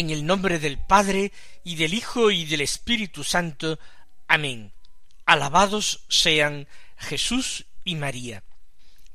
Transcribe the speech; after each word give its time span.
En 0.00 0.08
el 0.08 0.24
nombre 0.24 0.58
del 0.58 0.78
Padre 0.78 1.30
y 1.62 1.76
del 1.76 1.92
Hijo 1.92 2.30
y 2.30 2.46
del 2.46 2.62
Espíritu 2.62 3.22
Santo. 3.22 3.78
Amén. 4.28 4.72
Alabados 5.26 6.06
sean 6.08 6.66
Jesús 6.96 7.66
y 7.84 7.96
María. 7.96 8.42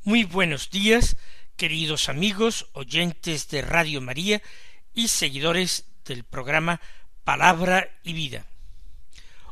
Muy 0.03 0.25
buenos 0.25 0.69
días, 0.69 1.17
queridos 1.57 2.07
amigos, 2.07 2.67
oyentes 2.73 3.47
de 3.47 3.63
Radio 3.63 3.99
María 3.99 4.43
y 4.93 5.07
seguidores 5.07 5.85
del 6.05 6.23
programa 6.23 6.79
Palabra 7.23 7.89
y 8.03 8.13
Vida. 8.13 8.45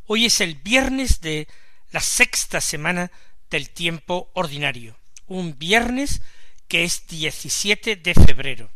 Hoy 0.06 0.26
es 0.26 0.40
el 0.40 0.54
viernes 0.54 1.20
de 1.20 1.48
la 1.90 2.02
sexta 2.02 2.62
semana 2.62 3.12
del 3.50 3.72
tiempo 3.72 4.30
ordinario, 4.36 4.96
un 5.26 5.58
viernes 5.58 6.22
que 6.68 6.84
es 6.84 7.08
17 7.08 7.96
de 7.96 8.14
febrero. 8.14 8.70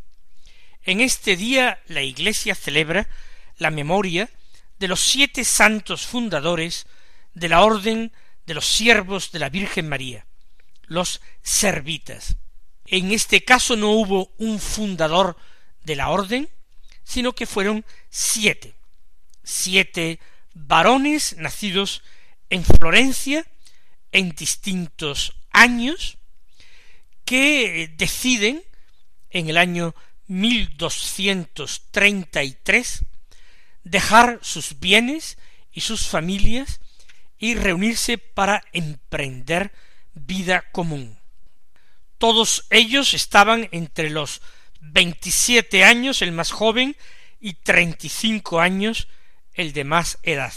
En 0.88 1.02
este 1.02 1.36
día 1.36 1.82
la 1.88 2.02
Iglesia 2.02 2.56
celebra 2.56 3.10
la 3.58 3.72
memoria 3.72 4.30
de 4.80 4.88
los 4.88 5.02
siete 5.02 5.44
santos 5.44 6.08
fundadores 6.08 6.88
de 7.34 7.50
la 7.50 7.66
Orden 7.66 8.14
de 8.46 8.54
los 8.54 8.66
Siervos 8.66 9.34
de 9.34 9.40
la 9.40 9.50
Virgen 9.50 9.90
María, 9.90 10.26
los 10.84 11.20
servitas. 11.44 12.38
En 12.86 13.12
este 13.12 13.44
caso 13.44 13.76
no 13.76 13.92
hubo 13.92 14.32
un 14.38 14.62
fundador 14.62 15.36
de 15.84 15.98
la 15.98 16.08
orden, 16.08 16.50
sino 17.04 17.34
que 17.34 17.48
fueron 17.48 17.84
siete, 18.10 18.74
siete 19.44 20.22
varones 20.54 21.36
nacidos 21.36 22.02
en 22.50 22.64
Florencia 22.64 23.46
en 24.14 24.30
distintos 24.30 25.36
años, 25.52 26.18
que 27.26 27.94
deciden 27.98 28.64
en 29.30 29.50
el 29.50 29.58
año 29.58 29.94
1233 30.28 33.06
dejar 33.84 34.40
sus 34.42 34.80
bienes 34.80 35.38
y 35.72 35.82
sus 35.82 36.08
familias 36.08 36.80
y 37.40 37.56
reunirse 37.56 38.18
para 38.18 38.64
emprender 38.74 39.72
vida 40.14 40.66
común. 40.72 41.18
Todos 42.18 42.66
ellos 42.70 43.14
estaban 43.14 43.70
entre 43.72 44.10
los 44.10 44.42
veintisiete 44.80 45.84
años 45.84 46.22
el 46.22 46.32
más 46.32 46.52
joven 46.52 46.96
y 47.40 47.54
treinta 47.54 48.08
y 48.08 48.10
cinco 48.10 48.60
años 48.60 49.08
el 49.54 49.74
de 49.74 49.84
más 49.84 50.18
edad. 50.24 50.54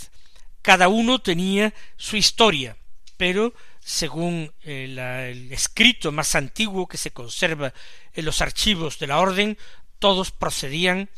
Cada 0.63 0.89
uno 0.89 1.21
tenía 1.21 1.75
su 1.97 2.17
historia, 2.17 2.77
pero 3.17 3.55
según 3.81 4.53
el, 4.63 4.99
el, 4.99 5.53
escrito 5.53 6.13
más 6.13 6.35
antiguo 6.35 6.87
que 6.87 6.99
se 6.99 7.13
conserva 7.13 7.73
en 8.13 8.25
los 8.25 8.41
archivos 8.41 8.99
de 8.99 9.07
la 9.07 9.19
orden, 9.19 9.59
todos 9.99 10.31
procedían 10.31 11.09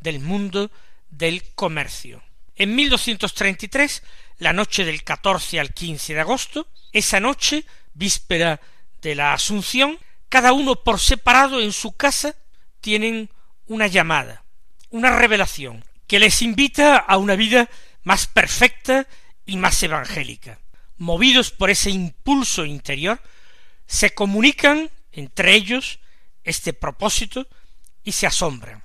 del 0.00 0.20
mundo 0.20 0.70
del 1.10 1.42
comercio. 1.54 2.22
En 2.56 2.74
1233, 2.74 4.02
la 4.38 4.52
noche 4.52 4.84
del 4.84 5.04
14 5.04 5.60
al 5.60 5.72
15 5.72 6.14
de 6.14 6.20
agosto, 6.20 6.68
esa 6.92 7.20
noche, 7.20 7.64
víspera 7.94 8.60
de 9.00 9.14
la 9.14 9.32
Asunción, 9.32 9.98
cada 10.28 10.52
uno 10.52 10.76
por 10.76 11.00
separado 11.00 11.60
en 11.60 11.72
su 11.72 11.92
casa 11.92 12.34
tienen 12.80 13.30
una 13.66 13.86
llamada, 13.86 14.44
una 14.90 15.16
revelación, 15.16 15.84
que 16.06 16.18
les 16.18 16.42
invita 16.42 16.96
a 16.96 17.16
una 17.16 17.36
vida 17.36 17.68
más 18.02 18.26
perfecta 18.26 19.06
y 19.46 19.56
más 19.56 19.82
evangélica. 19.82 20.58
Movidos 20.98 21.50
por 21.50 21.70
ese 21.70 21.90
impulso 21.90 22.64
interior, 22.64 23.20
se 23.86 24.14
comunican 24.14 24.90
entre 25.12 25.54
ellos 25.54 26.00
este 26.44 26.72
propósito 26.72 27.46
y 28.04 28.12
se 28.12 28.26
asombran. 28.26 28.82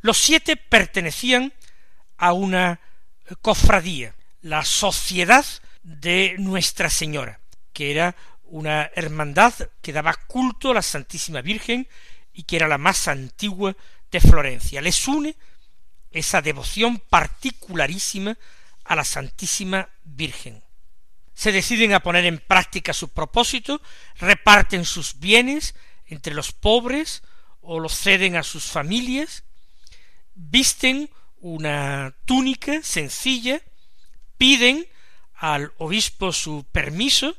Los 0.00 0.18
siete 0.18 0.56
pertenecían 0.56 1.52
a 2.16 2.32
una 2.32 2.80
cofradía, 3.40 4.14
la 4.40 4.64
Sociedad 4.64 5.44
de 5.82 6.36
Nuestra 6.38 6.90
Señora, 6.90 7.40
que 7.72 7.90
era 7.90 8.16
una 8.44 8.90
hermandad 8.94 9.54
que 9.80 9.92
daba 9.92 10.14
culto 10.14 10.70
a 10.70 10.74
la 10.74 10.82
Santísima 10.82 11.40
Virgen 11.40 11.88
y 12.32 12.42
que 12.44 12.56
era 12.56 12.68
la 12.68 12.78
más 12.78 13.08
antigua 13.08 13.76
de 14.10 14.20
Florencia. 14.20 14.80
Les 14.80 15.08
une 15.08 15.36
esa 16.10 16.42
devoción 16.42 16.98
particularísima 16.98 18.36
a 18.84 18.96
la 18.96 19.04
Santísima 19.04 19.88
Virgen. 20.04 20.62
Se 21.34 21.52
deciden 21.52 21.92
a 21.94 22.00
poner 22.00 22.24
en 22.26 22.38
práctica 22.38 22.92
su 22.92 23.08
propósito, 23.08 23.80
reparten 24.18 24.84
sus 24.84 25.18
bienes 25.18 25.74
entre 26.06 26.34
los 26.34 26.52
pobres 26.52 27.22
o 27.60 27.80
los 27.80 27.96
ceden 27.96 28.36
a 28.36 28.42
sus 28.42 28.64
familias, 28.64 29.44
visten 30.34 31.10
una 31.40 32.14
túnica 32.24 32.82
sencilla, 32.82 33.60
piden 34.36 34.86
al 35.34 35.72
obispo 35.78 36.32
su 36.32 36.64
permiso 36.70 37.36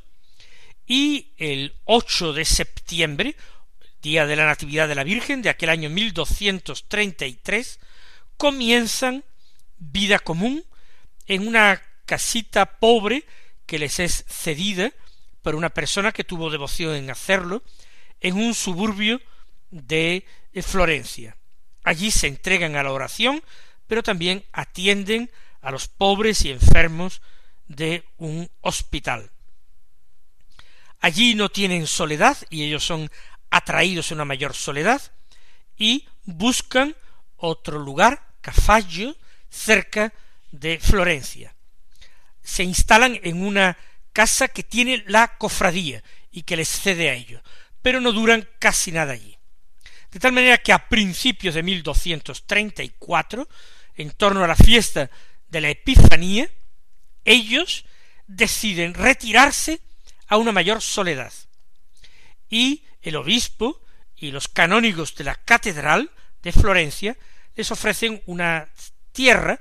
y 0.85 1.33
el 1.37 1.75
8 1.85 2.33
de 2.33 2.45
septiembre, 2.45 3.35
día 4.01 4.25
de 4.25 4.35
la 4.35 4.45
Natividad 4.45 4.87
de 4.87 4.95
la 4.95 5.03
Virgen 5.03 5.41
de 5.41 5.49
aquel 5.49 5.69
año 5.69 5.89
1233, 5.89 7.79
comienzan 8.37 9.23
vida 9.77 10.19
común 10.19 10.65
en 11.27 11.47
una 11.47 11.81
casita 12.05 12.79
pobre 12.79 13.25
que 13.65 13.79
les 13.79 13.99
es 13.99 14.25
cedida 14.27 14.91
por 15.41 15.55
una 15.55 15.69
persona 15.69 16.11
que 16.11 16.23
tuvo 16.23 16.49
devoción 16.49 16.95
en 16.95 17.09
hacerlo 17.09 17.63
en 18.19 18.35
un 18.37 18.53
suburbio 18.53 19.21
de 19.69 20.25
Florencia. 20.61 21.37
Allí 21.83 22.11
se 22.11 22.27
entregan 22.27 22.75
a 22.75 22.83
la 22.83 22.91
oración, 22.91 23.43
pero 23.87 24.03
también 24.03 24.45
atienden 24.53 25.29
a 25.61 25.71
los 25.71 25.87
pobres 25.87 26.45
y 26.45 26.51
enfermos 26.51 27.21
de 27.67 28.05
un 28.17 28.49
hospital. 28.61 29.31
Allí 30.99 31.35
no 31.35 31.49
tienen 31.49 31.87
soledad 31.87 32.37
y 32.49 32.63
ellos 32.63 32.85
son 32.85 33.11
atraídos 33.49 34.11
a 34.11 34.15
una 34.15 34.25
mayor 34.25 34.53
soledad 34.53 35.01
y 35.75 36.07
buscan 36.23 36.95
otro 37.35 37.79
lugar, 37.79 38.35
Cafallo, 38.41 39.15
cerca 39.49 40.13
de 40.51 40.79
Florencia. 40.79 41.52
Se 42.43 42.63
instalan 42.63 43.19
en 43.23 43.43
una 43.43 43.77
casa 44.11 44.47
que 44.47 44.63
tiene 44.63 45.03
la 45.07 45.37
cofradía 45.37 46.03
y 46.31 46.43
que 46.43 46.57
les 46.57 46.69
cede 46.69 47.09
a 47.09 47.13
ellos, 47.13 47.41
pero 47.81 47.99
no 47.99 48.11
duran 48.11 48.47
casi 48.59 48.91
nada 48.91 49.13
allí. 49.13 49.37
De 50.11 50.19
tal 50.19 50.31
manera 50.31 50.59
que 50.59 50.71
a 50.71 50.87
principios 50.89 51.55
de 51.55 51.63
1234, 51.63 53.47
en 53.95 54.11
torno 54.11 54.43
a 54.43 54.47
la 54.47 54.55
fiesta 54.55 55.09
de 55.47 55.61
la 55.61 55.69
Epifanía, 55.69 56.49
ellos 57.25 57.85
deciden 58.27 58.93
retirarse 58.93 59.81
a 60.27 60.37
una 60.37 60.51
mayor 60.51 60.81
soledad. 60.81 61.33
Y 62.49 62.83
el 63.01 63.15
obispo 63.15 63.81
y 64.15 64.31
los 64.31 64.47
canónigos 64.47 65.15
de 65.15 65.23
la 65.23 65.35
catedral 65.35 66.11
de 66.41 66.51
Florencia 66.51 67.17
les 67.55 67.71
ofrecen 67.71 68.21
una 68.25 68.69
tierra 69.11 69.59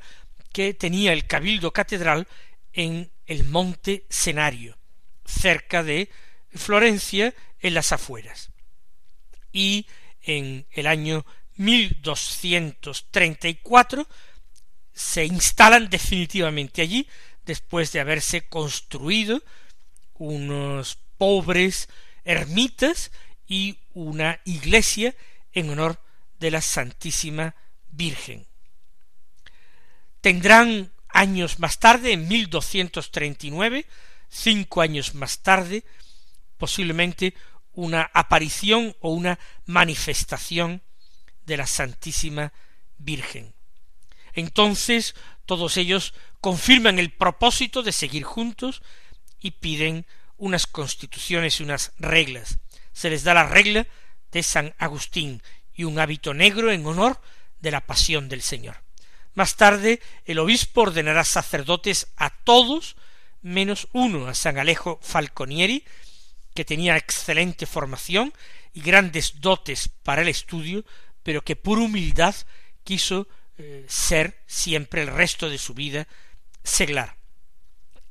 que 0.52 0.75
tenía 0.75 1.12
el 1.12 1.26
cabildo 1.26 1.73
catedral 1.73 2.26
en 2.72 3.10
el 3.26 3.44
monte 3.44 4.06
Senario, 4.08 4.78
cerca 5.24 5.82
de 5.82 6.08
Florencia, 6.50 7.34
en 7.60 7.74
las 7.74 7.92
afueras. 7.92 8.50
Y 9.52 9.86
en 10.22 10.66
el 10.70 10.86
año 10.86 11.26
1234 11.56 14.08
se 14.92 15.24
instalan 15.24 15.88
definitivamente 15.88 16.82
allí, 16.82 17.08
después 17.44 17.90
de 17.92 18.00
haberse 18.00 18.48
construido 18.48 19.42
unos 20.14 20.98
pobres 21.18 21.88
ermitas 22.25 23.12
y 23.46 23.78
una 23.94 24.40
iglesia 24.44 25.14
en 25.52 25.70
honor 25.70 26.00
de 26.38 26.50
la 26.50 26.60
Santísima 26.60 27.54
Virgen. 27.90 28.46
Tendrán 30.20 30.91
años 31.12 31.59
más 31.59 31.79
tarde, 31.79 32.12
en 32.12 32.29
1239, 32.29 33.87
cinco 34.29 34.81
años 34.81 35.14
más 35.14 35.41
tarde, 35.41 35.85
posiblemente 36.59 37.35
una 37.73 38.11
aparición 38.14 38.97
o 39.00 39.11
una 39.11 39.38
manifestación 39.67 40.82
de 41.47 41.56
la 41.56 41.67
Santísima 41.67 42.53
Virgen. 42.99 43.55
Entonces 44.35 45.14
todos 45.47 45.76
ellos 45.76 46.14
confirman 46.41 46.99
el 46.99 47.12
propósito 47.12 47.82
de 47.82 47.93
seguir 47.93 48.25
juntos 48.25 48.82
y 49.41 49.53
piden 49.53 50.06
unas 50.37 50.67
constituciones 50.67 51.61
y 51.61 51.62
unas 51.62 51.93
reglas. 51.99 52.59
Se 52.93 53.11
les 53.11 53.25
da 53.25 53.35
la 53.35 53.47
regla 53.47 53.87
de 54.31 54.43
San 54.43 54.75
Agustín 54.79 55.43
y 55.75 55.85
un 55.85 55.99
hábito 55.99 56.35
negro 56.35 56.70
en 56.70 56.87
honor 56.87 57.20
de 57.61 57.70
la 57.70 57.87
pasión 57.87 58.29
del 58.29 58.43
Señor. 58.43 58.82
Más 59.34 59.56
tarde 59.56 60.00
el 60.25 60.38
obispo 60.38 60.82
ordenará 60.82 61.25
sacerdotes 61.25 62.08
a 62.17 62.31
todos 62.31 62.96
menos 63.40 63.88
uno, 63.93 64.29
a 64.29 64.34
San 64.34 64.58
Alejo 64.58 64.99
Falconieri, 65.02 65.84
que 66.55 66.64
tenía 66.64 66.96
excelente 66.96 67.67
formación 67.67 68.32
y 68.73 68.82
grandes 68.82 69.40
dotes 69.40 69.88
para 69.88 70.23
el 70.23 70.29
estudio, 70.29 70.84
pero 71.23 71.43
que 71.43 71.56
por 71.56 71.79
humildad 71.79 72.34
quiso 72.84 73.26
eh, 73.58 73.84
ser 73.88 74.43
siempre 74.46 75.02
el 75.02 75.08
resto 75.08 75.49
de 75.49 75.58
su 75.58 75.75
vida 75.75 76.06
seglar. 76.62 77.17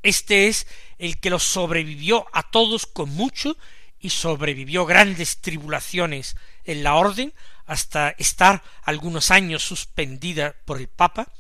Este 0.03 0.47
es 0.47 0.67
el 0.97 1.19
que 1.19 1.29
los 1.29 1.44
sobrevivió 1.44 2.25
a 2.33 2.50
todos 2.50 2.88
con 2.88 3.09
mucho 3.09 3.57
y 4.00 4.09
sobrevivió 4.09 4.85
grandes 4.85 5.38
tribulaciones 5.38 6.35
en 6.65 6.83
la 6.83 6.95
orden 6.95 7.33
hasta 7.71 8.09
estar 8.18 8.62
algunos 8.83 9.31
años 9.31 9.63
suspendida 9.63 10.57
por 10.65 10.77
el 10.77 10.89
Papa 10.89 11.31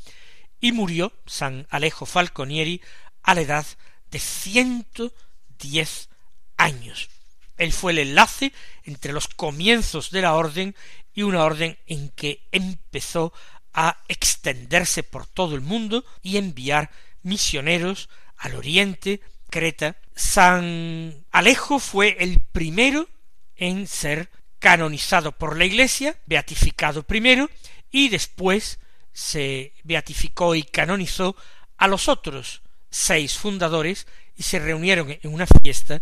y 0.61 0.71
murió 0.71 1.11
San 1.25 1.67
Alejo 1.69 2.05
Falconieri 2.05 2.81
a 3.21 3.35
la 3.35 3.41
edad 3.41 3.65
de 4.11 4.19
ciento 4.19 5.11
diez 5.59 6.07
años. 6.55 7.09
Él 7.57 7.73
fue 7.73 7.91
el 7.91 7.99
enlace 7.99 8.53
entre 8.85 9.11
los 9.11 9.27
comienzos 9.27 10.09
de 10.09 10.21
la 10.21 10.35
orden 10.35 10.73
y 11.13 11.23
una 11.23 11.43
orden 11.43 11.77
en 11.85 12.11
que 12.11 12.47
empezó 12.53 13.33
a 13.73 13.97
extenderse 14.07 15.03
por 15.03 15.27
todo 15.27 15.53
el 15.55 15.61
mundo 15.61 16.05
y 16.21 16.37
enviar 16.37 16.91
misioneros 17.23 18.07
al 18.37 18.55
oriente, 18.55 19.19
Creta. 19.49 19.97
San 20.15 21.25
Alejo 21.31 21.79
fue 21.79 22.15
el 22.21 22.39
primero 22.39 23.09
en 23.57 23.85
ser 23.85 24.29
canonizado 24.61 25.31
por 25.31 25.57
la 25.57 25.65
Iglesia, 25.65 26.15
beatificado 26.27 27.01
primero, 27.03 27.49
y 27.89 28.09
después 28.09 28.79
se 29.11 29.73
beatificó 29.83 30.55
y 30.55 30.63
canonizó 30.63 31.35
a 31.77 31.87
los 31.87 32.07
otros 32.07 32.61
seis 32.91 33.37
fundadores 33.37 34.05
y 34.37 34.43
se 34.43 34.59
reunieron 34.59 35.09
en 35.09 35.33
una 35.33 35.47
fiesta 35.47 36.01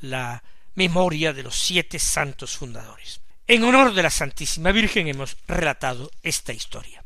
la 0.00 0.42
memoria 0.74 1.32
de 1.32 1.44
los 1.44 1.56
siete 1.56 2.00
santos 2.00 2.56
fundadores. 2.56 3.20
En 3.46 3.62
honor 3.62 3.94
de 3.94 4.02
la 4.02 4.10
Santísima 4.10 4.72
Virgen 4.72 5.06
hemos 5.06 5.36
relatado 5.46 6.10
esta 6.22 6.52
historia. 6.52 7.04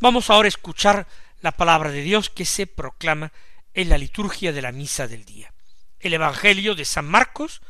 Vamos 0.00 0.30
ahora 0.30 0.46
a 0.46 0.48
escuchar 0.48 1.06
la 1.42 1.52
palabra 1.52 1.92
de 1.92 2.02
Dios 2.02 2.28
que 2.28 2.44
se 2.44 2.66
proclama 2.66 3.32
en 3.72 3.88
la 3.88 3.98
liturgia 3.98 4.52
de 4.52 4.62
la 4.62 4.72
misa 4.72 5.06
del 5.06 5.24
día. 5.24 5.52
El 6.00 6.14
Evangelio 6.14 6.74
de 6.74 6.84
San 6.84 7.04
Marcos, 7.04 7.62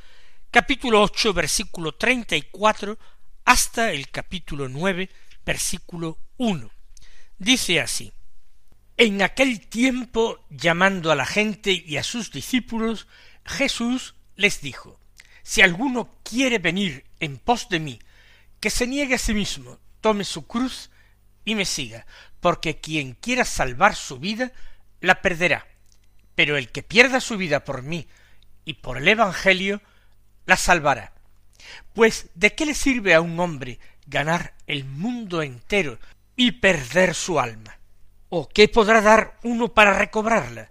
capítulo 0.51 1.03
ocho, 1.03 1.33
versículo 1.33 1.93
treinta 1.93 2.37
y 2.37 2.43
cuatro, 2.43 2.99
hasta 3.45 3.93
el 3.93 4.11
capítulo 4.11 4.69
nueve, 4.69 5.11
versículo 5.45 6.19
uno. 6.37 6.71
Dice 7.39 7.81
así 7.81 8.13
En 8.97 9.23
aquel 9.23 9.69
tiempo, 9.69 10.45
llamando 10.51 11.13
a 11.13 11.15
la 11.15 11.27
gente 11.27 11.73
y 11.73 11.97
a 11.97 12.03
sus 12.03 12.33
discípulos, 12.33 13.07
Jesús 13.45 14.15
les 14.37 14.61
dijo 14.61 14.99
Si 15.43 15.63
alguno 15.63 16.19
quiere 16.23 16.59
venir 16.59 17.05
en 17.21 17.39
pos 17.39 17.69
de 17.69 17.81
mí, 17.81 17.99
que 18.61 18.71
se 18.71 18.87
niegue 18.87 19.15
a 19.15 19.19
sí 19.19 19.35
mismo, 19.35 19.79
tome 20.01 20.25
su 20.25 20.47
cruz 20.47 20.91
y 21.45 21.55
me 21.55 21.65
siga, 21.65 22.07
porque 22.41 22.81
quien 22.81 23.15
quiera 23.15 23.45
salvar 23.45 23.95
su 23.95 24.19
vida, 24.19 24.53
la 25.01 25.23
perderá, 25.23 25.67
pero 26.35 26.57
el 26.57 26.71
que 26.71 26.83
pierda 26.83 27.21
su 27.21 27.37
vida 27.37 27.65
por 27.65 27.83
mí 27.83 28.09
y 28.65 28.75
por 28.75 28.99
el 28.99 29.09
Evangelio, 29.09 29.81
la 30.49 30.57
salvará. 30.57 31.13
Pues 31.93 32.31
¿de 32.35 32.55
qué 32.55 32.65
le 32.65 32.75
sirve 32.75 33.15
a 33.15 33.21
un 33.21 33.39
hombre 33.39 33.79
ganar 34.07 34.55
el 34.67 34.87
mundo 34.87 35.43
entero 35.43 35.99
y 36.37 36.53
perder 36.53 37.15
su 37.15 37.39
alma? 37.39 37.79
¿O 38.31 38.49
qué 38.49 38.67
podrá 38.67 39.03
dar 39.03 39.39
uno 39.43 39.75
para 39.75 39.93
recobrarla? 39.93 40.71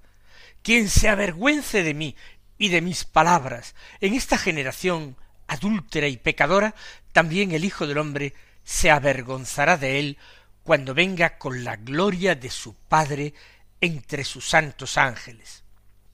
Quien 0.63 0.89
se 0.89 1.09
avergüence 1.09 1.83
de 1.83 1.93
mí 1.93 2.15
y 2.57 2.69
de 2.69 2.81
mis 2.81 3.05
palabras 3.05 3.75
en 4.01 4.15
esta 4.15 4.39
generación 4.39 5.15
adúltera 5.45 6.07
y 6.07 6.17
pecadora, 6.17 6.73
también 7.13 7.51
el 7.51 7.63
Hijo 7.63 7.85
del 7.85 7.99
hombre 7.99 8.33
se 8.63 8.89
avergonzará 8.89 9.77
de 9.77 9.99
él 9.99 10.17
cuando 10.63 10.95
venga 10.95 11.37
con 11.37 11.63
la 11.63 11.75
gloria 11.75 12.33
de 12.33 12.49
su 12.49 12.73
Padre 12.73 13.35
entre 13.79 14.23
sus 14.23 14.49
santos 14.49 14.97
ángeles. 14.97 15.63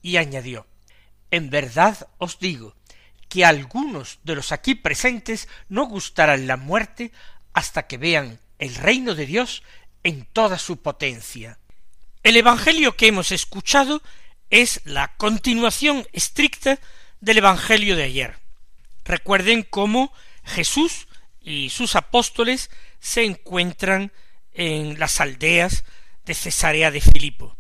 Y 0.01 0.17
añadió, 0.17 0.67
En 1.31 1.49
verdad 1.49 2.09
os 2.17 2.39
digo, 2.39 2.75
que 3.33 3.43
algunos 3.43 4.19
de 4.23 4.35
los 4.35 4.51
aquí 4.51 4.75
presentes 4.75 5.47
no 5.67 5.87
gustarán 5.87 6.45
la 6.45 6.55
muerte 6.55 7.11
hasta 7.51 7.87
que 7.87 7.97
vean 7.97 8.39
el 8.59 8.75
reino 8.75 9.15
de 9.15 9.25
Dios 9.25 9.63
en 10.03 10.25
toda 10.25 10.59
su 10.59 10.83
potencia. 10.83 11.57
El 12.21 12.37
Evangelio 12.37 12.95
que 12.95 13.07
hemos 13.07 13.31
escuchado 13.31 14.03
es 14.51 14.81
la 14.85 15.15
continuación 15.17 16.05
estricta 16.13 16.77
del 17.21 17.39
Evangelio 17.39 17.95
de 17.95 18.03
ayer. 18.03 18.37
Recuerden 19.03 19.63
cómo 19.63 20.13
Jesús 20.43 21.07
y 21.41 21.71
sus 21.71 21.95
apóstoles 21.95 22.69
se 22.99 23.23
encuentran 23.23 24.11
en 24.53 24.99
las 24.99 25.19
aldeas 25.19 25.85
de 26.23 26.35
Cesarea 26.35 26.91
de 26.91 27.01
Filipo, 27.01 27.57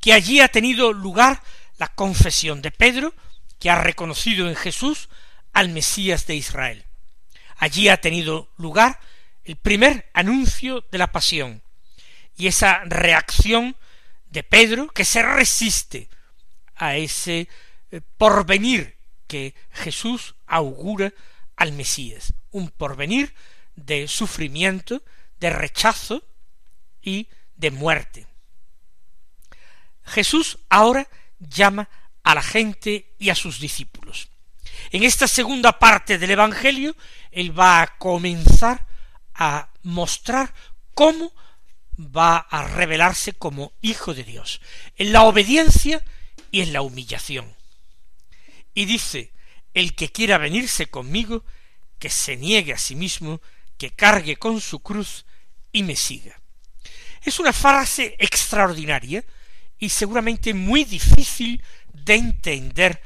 que 0.00 0.14
allí 0.14 0.40
ha 0.40 0.48
tenido 0.48 0.92
lugar 0.92 1.44
la 1.78 1.86
confesión 1.94 2.60
de 2.60 2.72
Pedro, 2.72 3.14
que 3.60 3.70
ha 3.70 3.80
reconocido 3.80 4.48
en 4.48 4.56
Jesús 4.56 5.08
al 5.52 5.68
Mesías 5.68 6.26
de 6.26 6.34
Israel. 6.34 6.84
Allí 7.56 7.88
ha 7.88 8.00
tenido 8.00 8.50
lugar 8.56 8.98
el 9.44 9.56
primer 9.56 10.08
anuncio 10.14 10.84
de 10.90 10.98
la 10.98 11.12
pasión 11.12 11.62
y 12.36 12.46
esa 12.46 12.82
reacción 12.86 13.76
de 14.30 14.42
Pedro 14.42 14.88
que 14.88 15.04
se 15.04 15.22
resiste 15.22 16.08
a 16.74 16.96
ese 16.96 17.48
eh, 17.90 18.00
porvenir 18.16 18.96
que 19.26 19.54
Jesús 19.70 20.34
augura 20.46 21.12
al 21.56 21.72
Mesías, 21.72 22.32
un 22.50 22.70
porvenir 22.70 23.34
de 23.76 24.08
sufrimiento, 24.08 25.02
de 25.38 25.50
rechazo 25.50 26.24
y 27.02 27.28
de 27.56 27.70
muerte. 27.70 28.26
Jesús 30.04 30.58
ahora 30.70 31.06
llama 31.38 31.88
a 32.22 32.34
la 32.34 32.42
gente 32.42 33.14
y 33.18 33.30
a 33.30 33.34
sus 33.34 33.60
discípulos. 33.60 34.28
En 34.90 35.02
esta 35.02 35.28
segunda 35.28 35.78
parte 35.78 36.18
del 36.18 36.32
Evangelio, 36.32 36.96
Él 37.30 37.58
va 37.58 37.82
a 37.82 37.98
comenzar 37.98 38.86
a 39.34 39.70
mostrar 39.82 40.52
cómo 40.94 41.32
va 41.98 42.38
a 42.38 42.66
revelarse 42.66 43.32
como 43.32 43.72
Hijo 43.82 44.14
de 44.14 44.24
Dios, 44.24 44.60
en 44.96 45.12
la 45.12 45.22
obediencia 45.22 46.02
y 46.50 46.62
en 46.62 46.72
la 46.72 46.82
humillación. 46.82 47.54
Y 48.74 48.86
dice, 48.86 49.32
el 49.74 49.94
que 49.94 50.10
quiera 50.10 50.38
venirse 50.38 50.86
conmigo, 50.86 51.44
que 51.98 52.10
se 52.10 52.36
niegue 52.36 52.72
a 52.72 52.78
sí 52.78 52.94
mismo, 52.94 53.40
que 53.76 53.90
cargue 53.90 54.36
con 54.36 54.60
su 54.60 54.80
cruz 54.80 55.24
y 55.72 55.82
me 55.82 55.96
siga. 55.96 56.40
Es 57.22 57.38
una 57.38 57.52
frase 57.52 58.16
extraordinaria 58.18 59.24
y 59.78 59.88
seguramente 59.88 60.54
muy 60.54 60.84
difícil 60.84 61.62
de 61.92 62.14
entender 62.14 63.02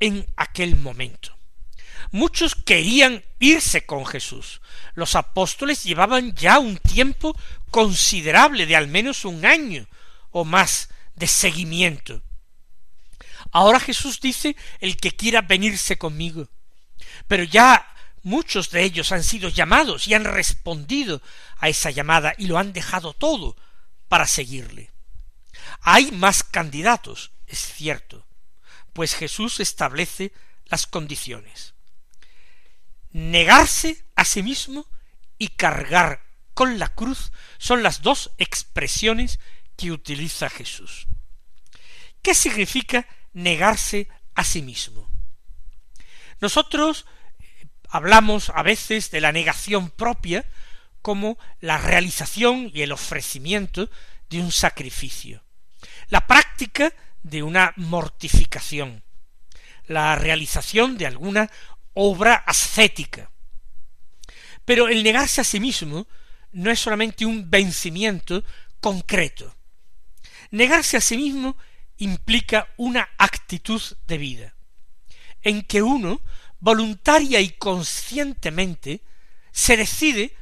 en 0.00 0.26
aquel 0.36 0.76
momento. 0.76 1.36
Muchos 2.10 2.54
querían 2.54 3.24
irse 3.38 3.86
con 3.86 4.06
Jesús. 4.06 4.60
Los 4.94 5.16
apóstoles 5.16 5.82
llevaban 5.82 6.34
ya 6.34 6.58
un 6.58 6.76
tiempo 6.76 7.36
considerable 7.70 8.66
de 8.66 8.76
al 8.76 8.88
menos 8.88 9.24
un 9.24 9.44
año 9.44 9.88
o 10.30 10.44
más 10.44 10.90
de 11.14 11.26
seguimiento. 11.26 12.22
Ahora 13.50 13.80
Jesús 13.80 14.20
dice 14.20 14.56
el 14.80 14.96
que 14.96 15.12
quiera 15.12 15.42
venirse 15.42 15.96
conmigo. 15.96 16.48
Pero 17.26 17.44
ya 17.44 17.86
muchos 18.22 18.70
de 18.70 18.82
ellos 18.82 19.12
han 19.12 19.22
sido 19.22 19.48
llamados 19.48 20.08
y 20.08 20.14
han 20.14 20.24
respondido 20.24 21.22
a 21.58 21.68
esa 21.68 21.90
llamada 21.90 22.34
y 22.36 22.46
lo 22.46 22.58
han 22.58 22.72
dejado 22.72 23.12
todo 23.12 23.56
para 24.08 24.26
seguirle. 24.26 24.90
Hay 25.80 26.10
más 26.12 26.42
candidatos, 26.42 27.32
es 27.54 27.72
cierto, 27.72 28.26
pues 28.92 29.14
Jesús 29.14 29.60
establece 29.60 30.32
las 30.66 30.86
condiciones. 30.86 31.74
Negarse 33.10 34.04
a 34.16 34.24
sí 34.24 34.42
mismo 34.42 34.86
y 35.38 35.48
cargar 35.48 36.24
con 36.52 36.80
la 36.80 36.88
cruz 36.94 37.32
son 37.58 37.84
las 37.84 38.02
dos 38.02 38.32
expresiones 38.38 39.38
que 39.76 39.92
utiliza 39.92 40.50
Jesús. 40.50 41.06
¿Qué 42.22 42.34
significa 42.34 43.06
negarse 43.32 44.08
a 44.34 44.42
sí 44.42 44.60
mismo? 44.62 45.08
Nosotros 46.40 47.06
eh, 47.38 47.68
hablamos 47.88 48.50
a 48.50 48.62
veces 48.62 49.12
de 49.12 49.20
la 49.20 49.30
negación 49.30 49.90
propia 49.90 50.44
como 51.02 51.38
la 51.60 51.78
realización 51.78 52.70
y 52.74 52.82
el 52.82 52.90
ofrecimiento 52.90 53.90
de 54.28 54.40
un 54.40 54.50
sacrificio, 54.50 55.44
la 56.08 56.26
práctica 56.26 56.92
de 57.24 57.42
una 57.42 57.72
mortificación, 57.76 59.02
la 59.88 60.14
realización 60.14 60.96
de 60.96 61.06
alguna 61.06 61.50
obra 61.94 62.34
ascética. 62.34 63.30
Pero 64.64 64.88
el 64.88 65.02
negarse 65.02 65.40
a 65.40 65.44
sí 65.44 65.58
mismo 65.58 66.06
no 66.52 66.70
es 66.70 66.78
solamente 66.78 67.26
un 67.26 67.50
vencimiento 67.50 68.44
concreto. 68.80 69.56
Negarse 70.50 70.96
a 70.96 71.00
sí 71.00 71.16
mismo 71.16 71.56
implica 71.96 72.68
una 72.76 73.08
actitud 73.18 73.82
de 74.06 74.18
vida, 74.18 74.54
en 75.42 75.62
que 75.62 75.82
uno, 75.82 76.20
voluntaria 76.60 77.40
y 77.40 77.50
conscientemente, 77.50 79.02
se 79.50 79.76
decide 79.76 80.36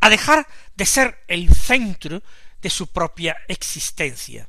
a 0.00 0.10
dejar 0.10 0.46
de 0.76 0.86
ser 0.86 1.24
el 1.28 1.52
centro 1.54 2.22
de 2.62 2.70
su 2.70 2.86
propia 2.86 3.36
existencia. 3.48 4.48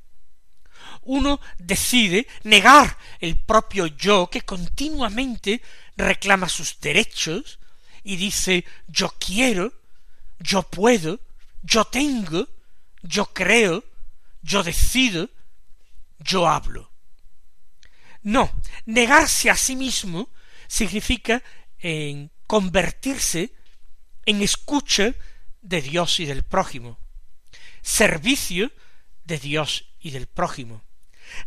Uno 1.03 1.39
decide 1.57 2.27
negar 2.43 2.97
el 3.19 3.37
propio 3.37 3.87
yo 3.87 4.29
que 4.29 4.41
continuamente 4.41 5.61
reclama 5.97 6.47
sus 6.47 6.79
derechos 6.79 7.59
y 8.03 8.15
dice 8.15 8.65
yo 8.87 9.13
quiero, 9.19 9.73
yo 10.39 10.63
puedo, 10.63 11.19
yo 11.63 11.85
tengo, 11.85 12.47
yo 13.01 13.25
creo, 13.33 13.83
yo 14.41 14.63
decido, 14.63 15.29
yo 16.19 16.47
hablo. 16.47 16.91
No, 18.23 18.51
negarse 18.85 19.49
a 19.49 19.55
sí 19.55 19.75
mismo 19.75 20.29
significa 20.67 21.43
en 21.79 22.31
convertirse 22.45 23.53
en 24.25 24.41
escucha 24.41 25.15
de 25.61 25.81
Dios 25.81 26.19
y 26.19 26.25
del 26.25 26.43
prójimo, 26.43 26.99
servicio 27.81 28.71
de 29.23 29.39
Dios 29.39 29.85
y 29.99 30.11
del 30.11 30.27
prójimo, 30.27 30.83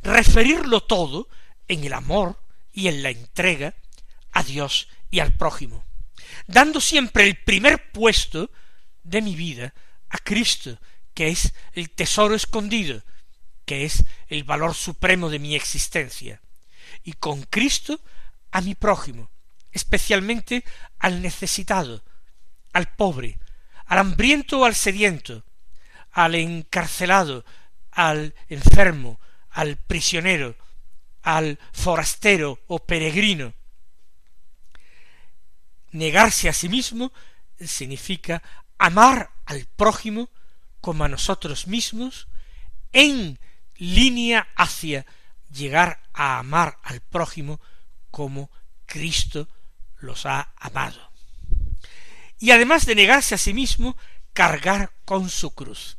referirlo 0.03 0.83
todo 0.83 1.29
en 1.69 1.85
el 1.85 1.93
amor 1.93 2.41
y 2.73 2.89
en 2.89 3.03
la 3.03 3.11
entrega 3.11 3.75
a 4.33 4.43
Dios 4.43 4.89
y 5.11 5.21
al 5.21 5.33
prójimo, 5.33 5.85
dando 6.47 6.81
siempre 6.81 7.25
el 7.25 7.37
primer 7.37 7.93
puesto 7.93 8.51
de 9.03 9.23
mi 9.23 9.37
vida 9.37 9.75
a 10.09 10.19
Cristo, 10.19 10.79
que 11.15 11.29
es 11.29 11.55
el 11.73 11.91
tesoro 11.91 12.35
escondido, 12.35 13.03
que 13.65 13.85
es 13.85 14.05
el 14.29 14.45
valor 14.45 14.75
supremo 14.75 15.31
de 15.31 15.39
mi 15.39 15.55
existencia, 15.55 16.41
y 17.03 17.13
con 17.13 17.43
Cristo 17.43 18.01
a 18.51 18.61
mi 18.61 18.75
prójimo, 18.75 19.31
especialmente 19.73 20.65
al 20.99 21.23
necesitado, 21.23 22.03
al 22.73 22.95
pobre, 22.95 23.39
al 23.87 23.99
hambriento 23.99 24.61
o 24.61 24.65
al 24.65 24.75
sediento, 24.75 25.45
al 26.11 26.35
encarcelado, 26.35 27.45
al 27.91 28.35
enfermo, 28.49 29.21
al 29.55 29.77
prisionero, 29.77 30.57
al 31.23 31.59
forastero 31.73 32.61
o 32.67 32.81
peregrino. 32.81 33.55
Negarse 35.93 36.49
a 36.49 36.53
sí 36.53 36.69
mismo 36.69 37.13
significa 37.61 38.43
amar 38.79 39.31
al 39.47 39.67
prójimo 39.77 40.29
como 40.81 41.05
a 41.05 41.09
nosotros 41.09 41.67
mismos 41.69 42.29
en 42.93 43.39
línea 43.77 44.49
hacia 44.57 45.07
llegar 45.51 46.03
a 46.13 46.39
amar 46.39 46.79
al 46.83 47.01
prójimo 47.01 47.61
como 48.11 48.51
Cristo 48.87 49.49
los 49.99 50.27
ha 50.27 50.53
amado. 50.57 51.13
Y 52.39 52.51
además 52.51 52.87
de 52.87 52.97
negarse 52.97 53.37
a 53.37 53.39
sí 53.39 53.55
mismo, 53.55 53.97
cargar 54.33 54.93
con 55.05 55.31
su 55.31 55.55
cruz. 55.55 55.97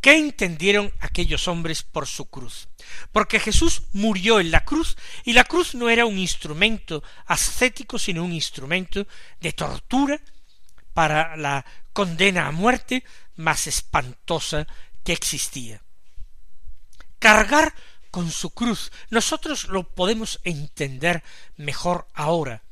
¿Qué 0.00 0.16
entendieron 0.16 0.92
aquellos 1.00 1.48
hombres 1.48 1.82
por 1.82 2.06
su 2.06 2.26
cruz? 2.26 2.68
Porque 3.12 3.40
Jesús 3.40 3.82
murió 3.92 4.40
en 4.40 4.50
la 4.50 4.64
cruz 4.64 4.96
y 5.24 5.32
la 5.32 5.44
cruz 5.44 5.74
no 5.74 5.88
era 5.88 6.06
un 6.06 6.18
instrumento 6.18 7.02
ascético, 7.26 7.98
sino 7.98 8.24
un 8.24 8.32
instrumento 8.32 9.06
de 9.40 9.52
tortura 9.52 10.20
para 10.92 11.36
la 11.36 11.64
condena 11.92 12.46
a 12.46 12.52
muerte 12.52 13.04
más 13.36 13.66
espantosa 13.66 14.66
que 15.02 15.12
existía. 15.12 15.82
Cargar 17.18 17.74
con 18.10 18.30
su 18.30 18.50
cruz, 18.50 18.92
nosotros 19.10 19.64
lo 19.68 19.82
podemos 19.94 20.40
entender 20.44 21.22
mejor 21.56 22.06
ahora, 22.14 22.62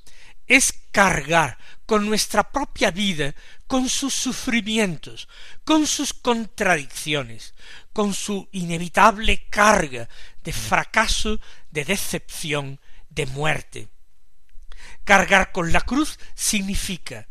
es 0.47 0.75
cargar 0.91 1.59
con 1.87 2.07
nuestra 2.07 2.51
propia 2.51 2.91
vida, 2.91 3.35
con 3.67 3.89
sus 3.89 4.15
sufrimientos, 4.15 5.29
con 5.65 5.87
sus 5.87 6.13
contradicciones, 6.13 7.55
con 7.93 8.15
su 8.15 8.49
inevitable 8.53 9.49
carga 9.49 10.09
de 10.43 10.53
fracaso, 10.53 11.41
de 11.71 11.85
decepción, 11.85 12.81
de 13.09 13.27
muerte. 13.27 13.89
Cargar 15.05 15.53
con 15.53 15.73
la 15.73 15.81
cruz 15.81 16.19
significa 16.35 17.27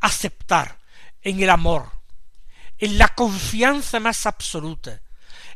aceptar 0.00 0.78
en 1.22 1.42
el 1.42 1.50
amor, 1.50 1.90
en 2.78 2.98
la 2.98 3.08
confianza 3.08 4.00
más 4.00 4.26
absoluta, 4.26 5.00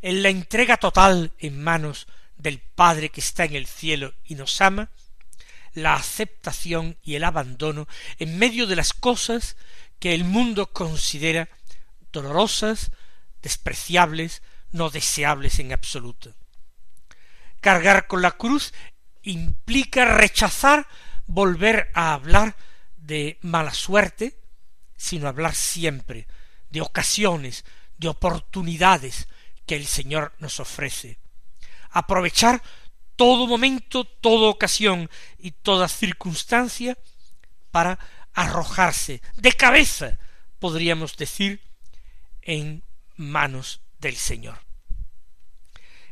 en 0.02 0.22
la 0.22 0.28
entrega 0.28 0.76
total 0.76 1.32
en 1.38 1.62
manos 1.62 2.06
del 2.36 2.60
Padre 2.60 3.08
que 3.08 3.20
está 3.20 3.44
en 3.44 3.56
el 3.56 3.66
cielo 3.66 4.14
y 4.24 4.34
nos 4.34 4.60
ama, 4.60 4.90
la 5.76 5.94
aceptación 5.94 6.96
y 7.02 7.16
el 7.16 7.24
abandono 7.24 7.86
en 8.18 8.38
medio 8.38 8.66
de 8.66 8.76
las 8.76 8.94
cosas 8.94 9.56
que 9.98 10.14
el 10.14 10.24
mundo 10.24 10.72
considera 10.72 11.50
dolorosas, 12.12 12.92
despreciables, 13.42 14.42
no 14.72 14.88
deseables 14.88 15.58
en 15.58 15.72
absoluto. 15.72 16.34
Cargar 17.60 18.06
con 18.06 18.22
la 18.22 18.32
cruz 18.32 18.72
implica 19.22 20.06
rechazar 20.06 20.86
volver 21.26 21.90
a 21.92 22.14
hablar 22.14 22.56
de 22.96 23.38
mala 23.42 23.74
suerte, 23.74 24.40
sino 24.96 25.28
hablar 25.28 25.54
siempre 25.54 26.26
de 26.70 26.80
ocasiones, 26.80 27.66
de 27.98 28.08
oportunidades 28.08 29.28
que 29.66 29.76
el 29.76 29.86
Señor 29.86 30.32
nos 30.38 30.58
ofrece. 30.58 31.18
Aprovechar 31.90 32.62
todo 33.16 33.46
momento, 33.46 34.04
toda 34.04 34.48
ocasión 34.48 35.10
y 35.38 35.50
toda 35.50 35.88
circunstancia 35.88 36.96
para 37.70 37.98
arrojarse 38.34 39.22
de 39.36 39.52
cabeza, 39.52 40.18
podríamos 40.58 41.16
decir, 41.16 41.60
en 42.42 42.84
manos 43.16 43.80
del 43.98 44.16
Señor. 44.16 44.60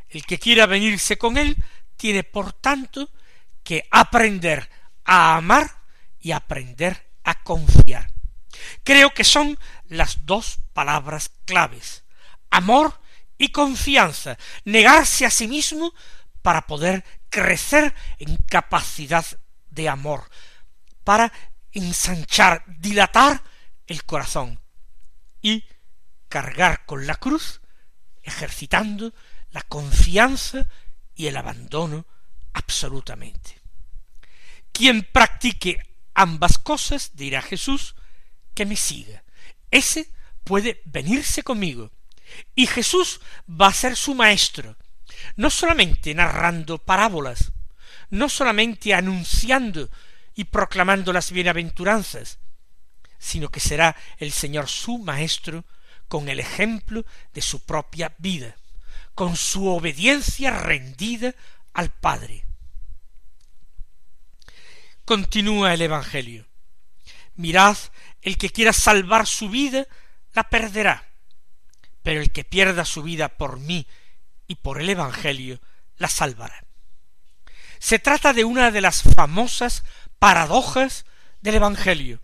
El 0.08 0.24
que 0.24 0.38
quiera 0.38 0.66
venirse 0.66 1.18
con 1.18 1.36
él 1.36 1.56
tiene, 1.96 2.24
por 2.24 2.52
tanto, 2.52 3.10
que 3.62 3.86
aprender 3.90 4.68
a 5.04 5.36
amar 5.36 5.82
y 6.20 6.32
aprender 6.32 7.10
a 7.24 7.42
confiar. 7.42 8.10
Creo 8.82 9.12
que 9.12 9.24
son 9.24 9.58
las 9.86 10.26
dos 10.26 10.60
palabras 10.72 11.30
claves. 11.44 12.04
Amor 12.50 13.00
y 13.38 13.48
confianza. 13.48 14.38
Negarse 14.64 15.26
a 15.26 15.30
sí 15.30 15.48
mismo 15.48 15.92
para 16.44 16.66
poder 16.66 17.02
crecer 17.30 17.94
en 18.18 18.36
capacidad 18.36 19.24
de 19.70 19.88
amor, 19.88 20.28
para 21.02 21.32
ensanchar, 21.72 22.62
dilatar 22.66 23.42
el 23.86 24.04
corazón 24.04 24.60
y 25.40 25.64
cargar 26.28 26.84
con 26.84 27.06
la 27.06 27.14
cruz, 27.14 27.62
ejercitando 28.22 29.14
la 29.52 29.62
confianza 29.62 30.68
y 31.14 31.28
el 31.28 31.38
abandono 31.38 32.04
absolutamente. 32.52 33.62
Quien 34.70 35.02
practique 35.02 35.80
ambas 36.12 36.58
cosas, 36.58 37.12
dirá 37.14 37.40
Jesús, 37.40 37.94
que 38.52 38.66
me 38.66 38.76
siga. 38.76 39.24
Ese 39.70 40.10
puede 40.44 40.82
venirse 40.84 41.42
conmigo. 41.42 41.90
Y 42.54 42.66
Jesús 42.66 43.22
va 43.48 43.68
a 43.68 43.72
ser 43.72 43.96
su 43.96 44.14
maestro, 44.14 44.76
no 45.36 45.50
solamente 45.50 46.14
narrando 46.14 46.78
parábolas, 46.78 47.52
no 48.10 48.28
solamente 48.28 48.94
anunciando 48.94 49.90
y 50.34 50.44
proclamando 50.44 51.12
las 51.12 51.30
bienaventuranzas, 51.30 52.38
sino 53.18 53.48
que 53.48 53.60
será 53.60 53.96
el 54.18 54.32
Señor 54.32 54.68
su 54.68 54.98
Maestro 54.98 55.64
con 56.08 56.28
el 56.28 56.40
ejemplo 56.40 57.04
de 57.32 57.42
su 57.42 57.64
propia 57.64 58.14
vida, 58.18 58.56
con 59.14 59.36
su 59.36 59.66
obediencia 59.68 60.50
rendida 60.50 61.34
al 61.72 61.90
Padre. 61.90 62.44
Continúa 65.04 65.74
el 65.74 65.82
Evangelio. 65.82 66.46
Mirad, 67.36 67.76
el 68.22 68.38
que 68.38 68.50
quiera 68.50 68.72
salvar 68.72 69.26
su 69.26 69.48
vida, 69.48 69.86
la 70.34 70.48
perderá, 70.48 71.08
pero 72.02 72.20
el 72.20 72.30
que 72.30 72.44
pierda 72.44 72.84
su 72.84 73.02
vida 73.02 73.28
por 73.28 73.58
mí 73.58 73.86
y 74.46 74.56
por 74.56 74.80
el 74.80 74.90
Evangelio 74.90 75.60
la 75.96 76.08
salvará. 76.08 76.64
Se 77.78 77.98
trata 77.98 78.32
de 78.32 78.44
una 78.44 78.70
de 78.70 78.80
las 78.80 79.02
famosas 79.02 79.84
paradojas 80.18 81.04
del 81.40 81.56
Evangelio. 81.56 82.20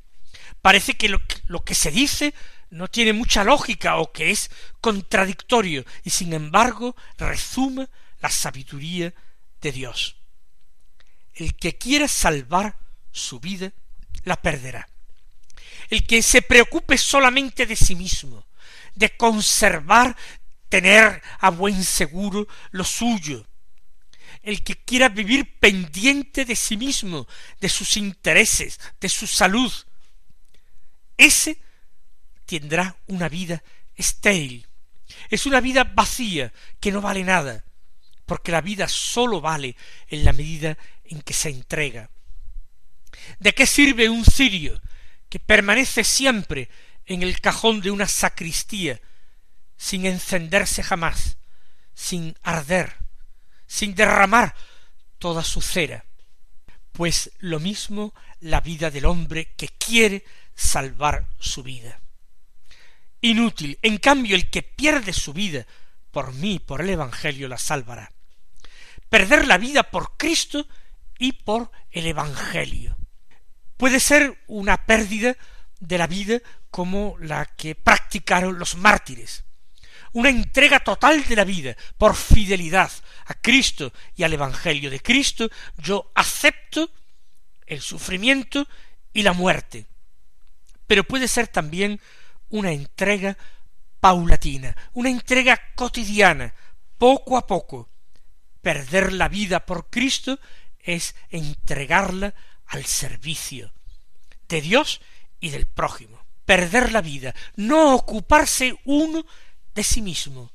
Parece 0.63 0.95
que 0.95 1.09
lo, 1.09 1.65
que 1.65 1.75
se 1.75 1.91
dice 1.91 2.35
no 2.71 2.89
tiene 2.89 3.13
mucha 3.13 3.45
lógica 3.45 3.97
o 3.97 4.13
que 4.13 4.31
es 4.31 4.51
contradictorio 4.81 5.85
y 6.05 6.11
sin 6.11 6.33
embargo 6.33 6.97
resuma 7.19 7.89
la 8.21 8.31
sabiduría 8.31 9.13
de 9.61 9.73
Dios. 9.73 10.17
El 11.35 11.57
que 11.57 11.77
quiera 11.77 12.09
salvar 12.09 12.79
su 13.11 13.41
vida, 13.41 13.73
la 14.25 14.37
perderá. 14.41 14.89
El 15.89 16.07
que 16.07 16.23
se 16.23 16.43
preocupe 16.43 16.97
solamente 16.99 17.67
de 17.67 17.77
sí 17.77 17.97
mismo, 17.97 18.47
de 18.95 19.17
conservar, 19.17 20.17
tener 20.71 21.23
a 21.41 21.51
buen 21.51 21.85
seguro 21.85 22.49
lo 22.71 22.85
suyo, 22.85 23.47
el 24.43 24.65
que 24.65 24.77
quiera 24.77 25.11
vivir 25.11 25.59
pendiente 25.59 26.47
de 26.47 26.57
sí 26.57 26.79
mismo, 26.79 27.29
de 27.61 27.69
sus 27.69 27.99
intereses, 27.99 28.81
de 28.99 29.09
su 29.11 29.27
salud, 29.27 29.71
ese 31.19 31.61
tendrá 32.47 32.97
una 33.09 33.29
vida 33.29 33.63
estéril. 33.95 34.67
Es 35.29 35.45
una 35.45 35.61
vida 35.61 35.85
vacía, 35.85 36.53
que 36.81 36.93
no 36.93 37.03
vale 37.03 37.23
nada, 37.25 37.65
porque 38.25 38.53
la 38.53 38.63
vida 38.63 38.89
sólo 38.89 39.41
vale 39.41 39.77
en 40.09 40.25
la 40.25 40.33
medida 40.33 40.79
en 41.05 41.21
que 41.21 41.35
se 41.35 41.51
entrega. 41.51 42.09
¿De 43.39 43.53
qué 43.53 43.67
sirve 43.67 44.09
un 44.09 44.25
cirio 44.25 44.81
que 45.29 45.41
permanece 45.41 46.05
siempre 46.05 46.71
en 47.07 47.23
el 47.23 47.41
cajón 47.41 47.81
de 47.81 47.91
una 47.91 48.07
sacristía, 48.07 49.01
sin 49.81 50.05
encenderse 50.05 50.83
jamás, 50.83 51.39
sin 51.95 52.37
arder, 52.43 52.97
sin 53.67 53.95
derramar 53.95 54.55
toda 55.19 55.43
su 55.43 55.63
cera? 55.63 56.05
Pues 56.93 57.31
lo 57.39 57.61
mismo 57.61 58.13
la 58.41 58.61
vida 58.61 58.91
del 58.91 59.07
hombre 59.07 59.55
que 59.57 59.69
quiere 59.69 60.25
salvar 60.55 61.29
su 61.39 61.63
vida 61.63 62.01
inútil. 63.21 63.79
En 63.83 63.99
cambio, 63.99 64.37
el 64.37 64.51
que 64.51 64.63
pierde 64.63 65.13
su 65.13 65.33
vida 65.33 65.67
por 66.11 66.33
mí, 66.35 66.59
por 66.59 66.81
el 66.81 66.91
Evangelio, 66.91 67.49
la 67.49 67.59
salvará. 67.59 68.13
Perder 69.09 69.47
la 69.47 69.59
vida 69.59 69.85
por 69.85 70.17
Cristo 70.17 70.67
y 71.19 71.33
por 71.33 71.71
el 71.91 72.07
Evangelio. 72.07 72.97
Puede 73.77 74.01
ser 74.01 74.43
una 74.47 74.87
pérdida 74.87 75.37
de 75.79 75.99
la 75.99 76.07
vida 76.07 76.41
como 76.71 77.17
la 77.21 77.47
que 77.47 77.75
practicaron 77.75 78.59
los 78.59 78.77
mártires. 78.77 79.45
Una 80.13 80.29
entrega 80.29 80.81
total 80.81 81.25
de 81.25 81.37
la 81.37 81.45
vida 81.45 81.77
por 81.97 82.17
fidelidad 82.17 82.91
a 83.27 83.35
Cristo 83.35 83.93
y 84.17 84.25
al 84.25 84.33
Evangelio 84.33 84.91
de 84.91 85.01
Cristo. 85.01 85.49
Yo 85.79 86.11
acepto 86.15 86.91
el 87.67 87.81
sufrimiento 87.81 88.67
y 89.13 89.23
la 89.23 89.33
muerte. 89.33 89.87
Pero 90.87 91.05
puede 91.05 91.29
ser 91.29 91.47
también 91.47 92.01
una 92.49 92.73
entrega 92.73 93.37
paulatina, 94.01 94.77
una 94.95 95.11
entrega 95.11 95.61
cotidiana, 95.77 96.55
poco 96.99 97.37
a 97.37 97.47
poco. 97.47 97.89
Perder 98.61 99.13
la 99.13 99.29
vida 99.29 99.65
por 99.65 99.89
Cristo 99.89 100.39
es 100.79 101.15
entregarla 101.31 102.35
al 102.67 102.85
servicio 102.85 103.73
de 104.49 104.61
Dios 104.61 105.01
y 105.39 105.51
del 105.51 105.67
prójimo. 105.67 106.19
Perder 106.45 106.93
la 106.93 107.01
vida, 107.01 107.35
no 107.57 107.95
ocuparse 107.95 108.77
uno 108.85 109.25
de 109.81 109.85
sí 109.85 110.03
mismo. 110.03 110.53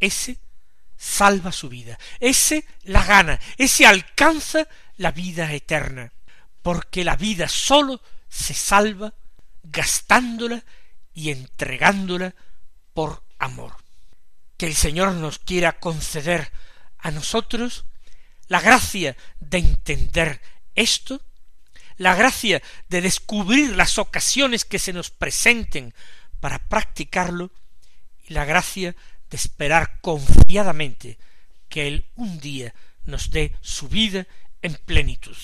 Ese 0.00 0.38
salva 0.96 1.52
su 1.52 1.68
vida, 1.68 1.98
ese 2.20 2.64
la 2.84 3.04
gana, 3.04 3.38
ese 3.58 3.84
alcanza 3.86 4.66
la 4.96 5.10
vida 5.10 5.52
eterna, 5.52 6.10
porque 6.62 7.04
la 7.04 7.16
vida 7.16 7.48
sólo 7.48 8.00
se 8.30 8.54
salva 8.54 9.12
gastándola 9.62 10.64
y 11.12 11.32
entregándola 11.32 12.34
por 12.94 13.22
amor. 13.38 13.76
Que 14.56 14.66
el 14.66 14.74
Señor 14.74 15.12
nos 15.12 15.38
quiera 15.38 15.78
conceder 15.78 16.50
a 16.96 17.10
nosotros 17.10 17.84
la 18.48 18.62
gracia 18.62 19.18
de 19.38 19.58
entender 19.58 20.40
esto, 20.74 21.20
la 21.98 22.14
gracia 22.14 22.62
de 22.88 23.02
descubrir 23.02 23.76
las 23.76 23.98
ocasiones 23.98 24.64
que 24.64 24.78
se 24.78 24.94
nos 24.94 25.10
presenten 25.10 25.92
para 26.40 26.58
practicarlo 26.58 27.50
y 28.28 28.34
la 28.34 28.44
gracia 28.44 28.94
de 29.30 29.36
esperar 29.36 30.00
confiadamente 30.00 31.18
que 31.68 31.88
Él 31.88 32.04
un 32.16 32.38
día 32.40 32.74
nos 33.04 33.30
dé 33.30 33.54
su 33.60 33.88
vida 33.88 34.26
en 34.62 34.74
plenitud. 34.74 35.36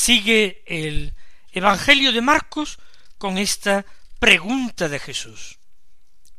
Sigue 0.00 0.62
el 0.66 1.14
Evangelio 1.52 2.10
de 2.10 2.22
Marcos 2.22 2.78
con 3.18 3.36
esta 3.36 3.84
pregunta 4.18 4.88
de 4.88 4.98
Jesús. 4.98 5.58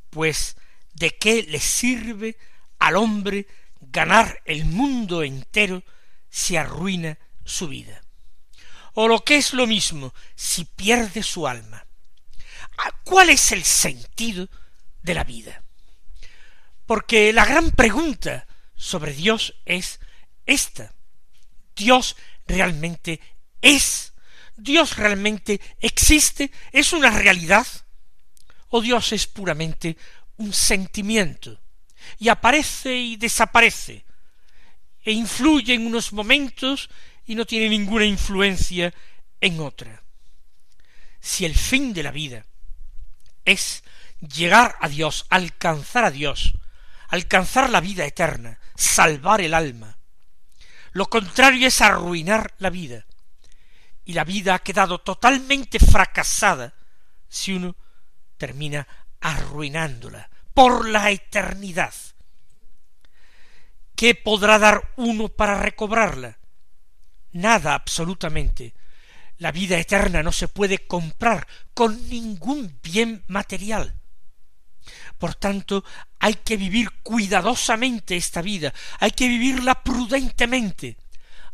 Pues, 0.09 0.57
¿de 0.93 1.15
qué 1.17 1.43
le 1.43 1.59
sirve 1.59 2.37
al 2.79 2.95
hombre 2.95 3.45
ganar 3.79 4.41
el 4.45 4.65
mundo 4.65 5.21
entero 5.21 5.83
si 6.27 6.57
arruina 6.57 7.19
su 7.45 7.67
vida? 7.67 8.01
O 8.93 9.07
lo 9.07 9.23
que 9.23 9.37
es 9.37 9.53
lo 9.53 9.67
mismo, 9.67 10.11
si 10.35 10.65
pierde 10.65 11.21
su 11.21 11.47
alma. 11.47 11.85
Ah, 12.79 12.91
¿Cuál 13.03 13.29
es 13.29 13.51
el 13.51 13.63
sentido 13.63 14.49
de 15.03 15.13
la 15.13 15.23
vida? 15.23 15.63
Porque 16.87 17.31
la 17.31 17.45
gran 17.45 17.69
pregunta 17.69 18.47
sobre 18.75 19.13
Dios 19.13 19.53
es 19.65 19.99
esta. 20.47 20.95
¿Dios 21.75 22.17
realmente 22.47 23.21
¿Es 23.61 24.13
Dios 24.57 24.97
realmente 24.97 25.61
existe? 25.79 26.51
¿Es 26.71 26.93
una 26.93 27.09
realidad? 27.09 27.65
¿O 28.69 28.81
Dios 28.81 29.11
es 29.11 29.27
puramente 29.27 29.97
un 30.37 30.53
sentimiento? 30.53 31.59
Y 32.17 32.29
aparece 32.29 32.95
y 32.95 33.15
desaparece, 33.15 34.05
e 35.03 35.11
influye 35.11 35.73
en 35.73 35.85
unos 35.85 36.13
momentos 36.13 36.89
y 37.25 37.35
no 37.35 37.45
tiene 37.45 37.69
ninguna 37.69 38.05
influencia 38.05 38.93
en 39.39 39.59
otra. 39.59 40.03
Si 41.19 41.45
el 41.45 41.55
fin 41.55 41.93
de 41.93 42.03
la 42.03 42.11
vida 42.11 42.45
es 43.45 43.83
llegar 44.19 44.75
a 44.79 44.89
Dios, 44.89 45.25
alcanzar 45.29 46.05
a 46.05 46.11
Dios, 46.11 46.53
alcanzar 47.07 47.69
la 47.69 47.81
vida 47.81 48.05
eterna, 48.05 48.59
salvar 48.75 49.41
el 49.41 49.53
alma, 49.53 49.97
lo 50.93 51.09
contrario 51.09 51.67
es 51.67 51.81
arruinar 51.81 52.53
la 52.57 52.69
vida, 52.69 53.05
y 54.05 54.13
la 54.13 54.23
vida 54.23 54.55
ha 54.55 54.59
quedado 54.59 54.99
totalmente 54.99 55.79
fracasada 55.79 56.73
si 57.27 57.53
uno 57.53 57.75
termina 58.37 58.87
arruinándola 59.19 60.29
por 60.53 60.87
la 60.87 61.11
eternidad. 61.11 61.93
¿Qué 63.95 64.15
podrá 64.15 64.57
dar 64.57 64.93
uno 64.95 65.29
para 65.29 65.59
recobrarla? 65.59 66.39
Nada 67.33 67.75
absolutamente. 67.75 68.73
La 69.37 69.51
vida 69.51 69.77
eterna 69.77 70.23
no 70.23 70.31
se 70.31 70.47
puede 70.47 70.87
comprar 70.87 71.47
con 71.73 72.09
ningún 72.09 72.79
bien 72.81 73.23
material. 73.27 73.95
Por 75.17 75.35
tanto, 75.35 75.83
hay 76.19 76.35
que 76.35 76.57
vivir 76.57 76.89
cuidadosamente 77.03 78.17
esta 78.17 78.41
vida, 78.41 78.73
hay 78.99 79.11
que 79.11 79.27
vivirla 79.27 79.83
prudentemente, 79.83 80.97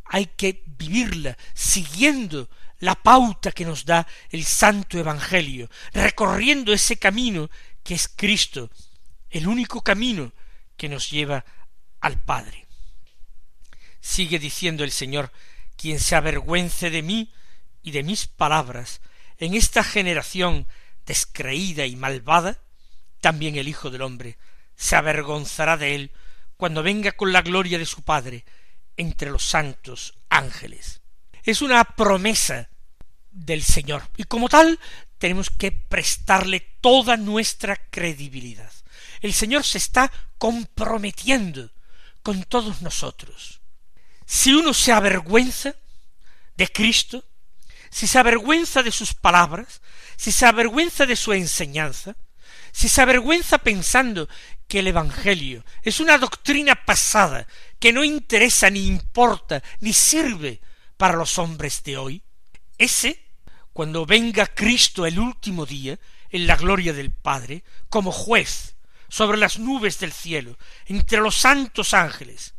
hay 0.10 0.28
que 0.28 0.64
vivirla 0.66 1.38
siguiendo 1.54 2.50
la 2.80 2.96
pauta 2.96 3.52
que 3.52 3.66
nos 3.66 3.86
da 3.86 4.08
el 4.30 4.44
Santo 4.46 5.00
Evangelio, 5.00 5.70
recorriendo 5.94 6.74
ese 6.74 6.98
camino 6.98 7.50
que 7.84 7.96
es 7.96 8.08
Cristo, 8.08 8.70
el 9.30 9.48
único 9.48 9.82
camino 9.82 10.32
que 10.76 10.90
nos 10.90 11.10
lleva 11.10 11.44
al 12.02 12.22
Padre. 12.22 12.68
Sigue 14.00 14.40
diciendo 14.40 14.84
el 14.84 14.92
Señor, 14.92 15.32
quien 15.76 16.00
se 16.00 16.16
avergüence 16.16 16.90
de 16.90 17.02
mí 17.02 17.32
y 17.82 17.92
de 17.92 18.04
mis 18.04 18.28
palabras 18.28 19.02
en 19.38 19.54
esta 19.54 19.84
generación 19.84 20.68
descreída 21.06 21.86
y 21.86 21.96
malvada, 21.96 22.60
también 23.22 23.56
el 23.56 23.68
Hijo 23.68 23.90
del 23.90 24.02
hombre 24.02 24.38
se 24.76 24.96
avergonzará 24.96 25.78
de 25.78 25.96
él 25.96 26.12
cuando 26.56 26.84
venga 26.84 27.12
con 27.12 27.34
la 27.34 27.42
gloria 27.42 27.78
de 27.78 27.86
su 27.86 28.04
Padre 28.04 28.46
entre 28.98 29.30
los 29.30 29.46
santos 29.46 30.18
ángeles. 30.30 31.02
Es 31.44 31.62
una 31.62 31.84
promesa 31.84 32.70
del 33.32 33.64
Señor 33.64 34.04
y 34.18 34.24
como 34.24 34.50
tal 34.50 34.80
tenemos 35.18 35.50
que 35.50 35.72
prestarle 35.72 36.60
toda 36.82 37.18
nuestra 37.18 37.76
credibilidad. 37.76 38.72
El 39.22 39.34
Señor 39.34 39.64
se 39.64 39.78
está 39.78 40.12
comprometiendo 40.38 41.72
con 42.22 42.44
todos 42.44 42.82
nosotros. 42.82 43.62
Si 44.26 44.54
uno 44.54 44.74
se 44.74 44.92
avergüenza 44.92 45.76
de 46.56 46.68
Cristo, 46.68 47.24
si 47.90 48.08
se 48.08 48.20
avergüenza 48.20 48.84
de 48.84 48.92
sus 48.92 49.14
palabras, 49.14 49.82
si 50.18 50.32
se 50.32 50.46
avergüenza 50.46 51.06
de 51.06 51.16
su 51.16 51.34
enseñanza, 51.34 52.16
si 52.72 52.90
se 52.90 53.02
avergüenza 53.02 53.58
pensando 53.58 54.28
que 54.68 54.80
el 54.80 54.88
Evangelio 54.88 55.64
es 55.84 56.00
una 56.00 56.18
doctrina 56.18 56.76
pasada 56.76 57.48
que 57.80 57.94
no 57.94 58.04
interesa 58.04 58.70
ni 58.70 58.88
importa 58.88 59.64
ni 59.80 59.94
sirve 59.94 60.62
para 60.98 61.16
los 61.16 61.38
hombres 61.38 61.84
de 61.84 61.98
hoy, 61.98 62.24
ese, 62.78 63.24
cuando 63.74 64.06
venga 64.06 64.48
Cristo 64.48 65.06
el 65.06 65.20
último 65.20 65.66
día, 65.66 66.00
en 66.30 66.48
la 66.48 66.56
gloria 66.56 66.94
del 66.94 67.12
Padre, 67.12 67.64
como 67.90 68.12
juez, 68.12 68.76
sobre 69.10 69.38
las 69.38 69.60
nubes 69.60 70.00
del 70.00 70.12
cielo, 70.12 70.58
entre 70.86 71.20
los 71.20 71.36
santos 71.36 71.94
ángeles, 71.94 72.54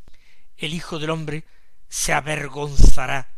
el 0.57 0.74
Hijo 0.74 0.98
del 0.98 1.11
hombre 1.11 1.44
se 1.88 2.12
avergonzará 2.12 3.31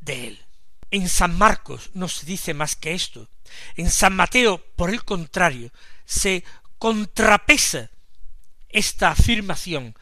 de 0.00 0.28
él. 0.28 0.44
En 0.90 1.08
San 1.08 1.36
Marcos 1.36 1.90
no 1.94 2.08
se 2.08 2.26
dice 2.26 2.54
más 2.54 2.74
que 2.74 2.94
esto. 2.94 3.28
En 3.76 3.90
San 3.90 4.16
Mateo, 4.16 4.58
por 4.76 4.90
el 4.90 5.04
contrario, 5.04 5.72
se 6.04 6.44
contrapesa 6.78 7.90
esta 8.68 9.10
afirmación 9.10 9.94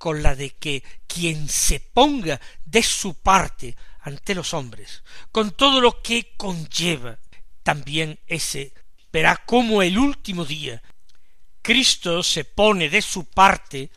con 0.00 0.22
la 0.22 0.34
de 0.34 0.52
que 0.54 0.82
quien 1.06 1.46
se 1.46 1.78
ponga 1.78 2.40
de 2.64 2.82
su 2.82 3.16
parte 3.16 3.76
ante 4.00 4.34
los 4.34 4.54
hombres, 4.54 5.04
con 5.30 5.50
todo 5.50 5.78
lo 5.82 6.00
que 6.00 6.32
conlleva, 6.38 7.18
también 7.62 8.18
ese 8.26 8.72
verá 9.12 9.36
cómo 9.44 9.82
el 9.82 9.98
último 9.98 10.46
día 10.46 10.82
Cristo 11.60 12.22
se 12.22 12.46
pone 12.46 12.88
de 12.88 13.02
su 13.02 13.26
parte 13.26 13.90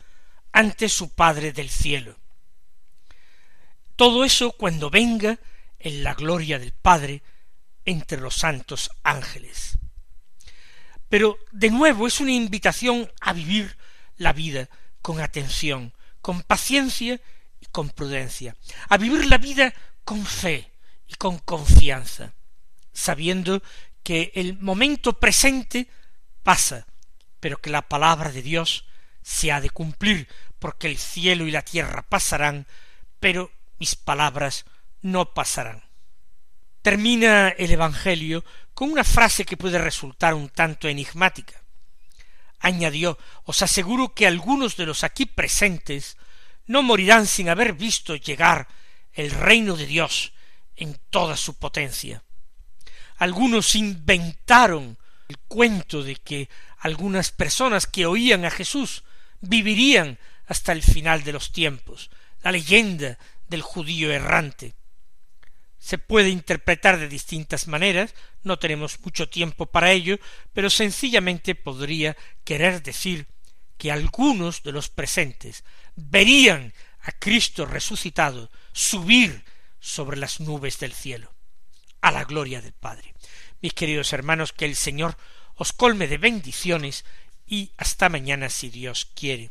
ante 0.52 0.90
su 0.90 1.14
Padre 1.14 1.52
del 1.52 1.70
cielo. 1.70 2.18
Todo 3.96 4.26
eso 4.26 4.52
cuando 4.52 4.90
venga 4.90 5.38
en 5.78 6.04
la 6.04 6.12
gloria 6.12 6.58
del 6.58 6.74
Padre 6.74 7.22
entre 7.86 8.20
los 8.20 8.34
santos 8.34 8.90
ángeles. 9.04 9.78
Pero 11.08 11.38
de 11.50 11.70
nuevo 11.70 12.06
es 12.06 12.20
una 12.20 12.32
invitación 12.32 13.10
a 13.22 13.32
vivir 13.32 13.78
la 14.18 14.34
vida 14.34 14.68
con 15.04 15.20
atención, 15.20 15.92
con 16.22 16.40
paciencia 16.40 17.20
y 17.60 17.66
con 17.66 17.90
prudencia, 17.90 18.56
a 18.88 18.96
vivir 18.96 19.26
la 19.26 19.36
vida 19.36 19.74
con 20.02 20.24
fe 20.24 20.72
y 21.06 21.12
con 21.16 21.36
confianza, 21.40 22.32
sabiendo 22.94 23.62
que 24.02 24.32
el 24.34 24.58
momento 24.60 25.20
presente 25.20 25.88
pasa, 26.42 26.86
pero 27.38 27.58
que 27.58 27.68
la 27.68 27.86
palabra 27.86 28.32
de 28.32 28.40
Dios 28.40 28.86
se 29.20 29.52
ha 29.52 29.60
de 29.60 29.68
cumplir, 29.68 30.26
porque 30.58 30.86
el 30.86 30.96
cielo 30.96 31.46
y 31.46 31.50
la 31.50 31.60
tierra 31.60 32.00
pasarán, 32.08 32.66
pero 33.20 33.52
mis 33.78 33.96
palabras 33.96 34.64
no 35.02 35.34
pasarán. 35.34 35.82
Termina 36.80 37.50
el 37.50 37.70
Evangelio 37.72 38.42
con 38.72 38.90
una 38.90 39.04
frase 39.04 39.44
que 39.44 39.58
puede 39.58 39.76
resultar 39.76 40.32
un 40.32 40.48
tanto 40.48 40.88
enigmática. 40.88 41.63
Añadió, 42.64 43.18
os 43.44 43.60
aseguro 43.60 44.14
que 44.14 44.26
algunos 44.26 44.78
de 44.78 44.86
los 44.86 45.04
aquí 45.04 45.26
presentes 45.26 46.16
no 46.66 46.82
morirán 46.82 47.26
sin 47.26 47.50
haber 47.50 47.74
visto 47.74 48.16
llegar 48.16 48.68
el 49.12 49.30
reino 49.30 49.76
de 49.76 49.84
Dios 49.84 50.32
en 50.74 50.98
toda 51.10 51.36
su 51.36 51.58
potencia. 51.58 52.24
Algunos 53.18 53.74
inventaron 53.74 54.96
el 55.28 55.36
cuento 55.40 56.02
de 56.02 56.16
que 56.16 56.48
algunas 56.78 57.32
personas 57.32 57.86
que 57.86 58.06
oían 58.06 58.46
a 58.46 58.50
Jesús 58.50 59.04
vivirían 59.42 60.18
hasta 60.46 60.72
el 60.72 60.82
final 60.82 61.22
de 61.22 61.34
los 61.34 61.52
tiempos, 61.52 62.10
la 62.42 62.50
leyenda 62.50 63.18
del 63.46 63.60
judío 63.60 64.10
errante. 64.10 64.74
Se 65.84 65.98
puede 65.98 66.30
interpretar 66.30 66.98
de 66.98 67.08
distintas 67.08 67.68
maneras, 67.68 68.14
no 68.42 68.58
tenemos 68.58 68.98
mucho 69.00 69.28
tiempo 69.28 69.66
para 69.66 69.92
ello, 69.92 70.18
pero 70.54 70.70
sencillamente 70.70 71.54
podría 71.54 72.16
querer 72.42 72.82
decir 72.82 73.26
que 73.76 73.92
algunos 73.92 74.62
de 74.62 74.72
los 74.72 74.88
presentes 74.88 75.62
verían 75.94 76.72
a 77.02 77.12
Cristo 77.12 77.66
resucitado 77.66 78.50
subir 78.72 79.44
sobre 79.78 80.16
las 80.16 80.40
nubes 80.40 80.78
del 80.78 80.94
cielo, 80.94 81.34
a 82.00 82.10
la 82.12 82.24
gloria 82.24 82.62
del 82.62 82.72
Padre. 82.72 83.12
Mis 83.60 83.74
queridos 83.74 84.14
hermanos, 84.14 84.54
que 84.54 84.64
el 84.64 84.76
Señor 84.76 85.18
os 85.54 85.74
colme 85.74 86.08
de 86.08 86.16
bendiciones 86.16 87.04
y 87.46 87.72
hasta 87.76 88.08
mañana 88.08 88.48
si 88.48 88.70
Dios 88.70 89.10
quiere. 89.14 89.50